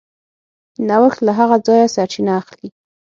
[0.87, 2.69] نوښت له هغه ځایه سرچینه اخلي.